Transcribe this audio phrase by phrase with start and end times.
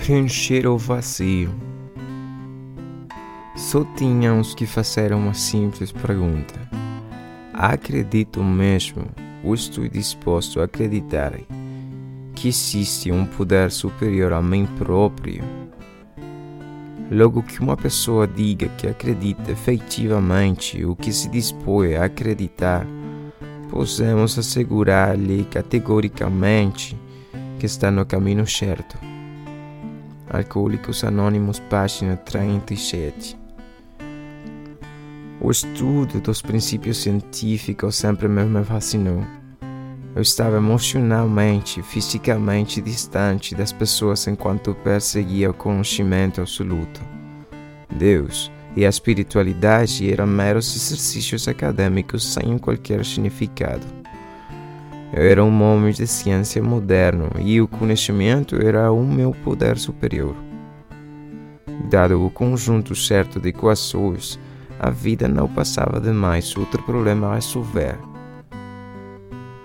[0.00, 1.50] preencher o vazio.
[3.54, 6.58] Só tínhamos que fazer uma simples pergunta:
[7.52, 9.04] Acredito mesmo
[9.44, 11.38] ou estou disposto a acreditar
[12.34, 15.44] que existe um poder superior a mim próprio?
[17.10, 22.86] Logo que uma pessoa diga que acredita efetivamente o que se dispõe a acreditar,
[23.68, 26.96] podemos assegurar-lhe categoricamente
[27.58, 29.09] que está no caminho certo.
[30.32, 33.36] Alcoólicos Anônimos, página 37.
[35.40, 39.24] O estudo dos princípios científicos sempre me fascinou.
[40.14, 47.00] Eu estava emocionalmente fisicamente distante das pessoas enquanto perseguia o conhecimento absoluto.
[47.90, 53.99] Deus e a espiritualidade eram meros exercícios acadêmicos sem qualquer significado.
[55.12, 60.36] Eu era um homem de ciência moderno e o conhecimento era o meu poder superior.
[61.90, 64.38] Dado o conjunto certo de equações,
[64.78, 67.98] a vida não passava de mais outro problema a resolver.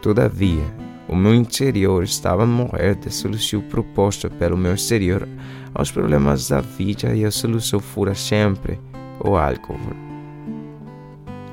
[0.02, 0.64] Todavia,
[1.08, 5.28] o meu interior estava a morrer de solução proposta pelo meu exterior
[5.76, 8.80] aos problemas da vida e a solução fora sempre
[9.20, 9.78] o álcool.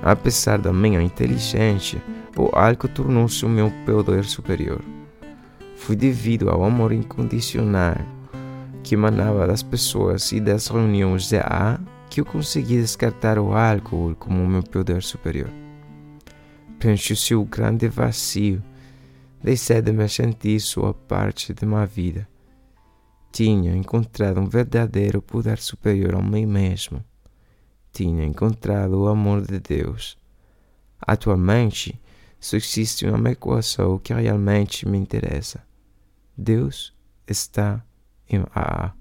[0.03, 2.03] Apesar da minha inteligência,
[2.37, 4.83] o álcool tornou-se o meu poder superior.
[5.77, 7.97] Foi devido ao amor incondicional
[8.83, 11.79] que emanava das pessoas e das reuniões de A
[12.11, 15.51] que eu consegui descartar o álcool como meu poder superior.
[16.79, 18.63] Preencheu-se o grande vazio,
[19.43, 22.29] deixei de me sentir sua parte de uma vida.
[23.31, 27.03] Tinha encontrado um verdadeiro poder superior a mim mesmo.
[27.93, 30.19] Tinha encontrado o amor de Deus.
[31.01, 31.99] Atualmente,
[32.43, 35.65] só existe uma equação que realmente me interessa.
[36.37, 36.93] Deus
[37.25, 37.81] está
[38.29, 38.93] em A.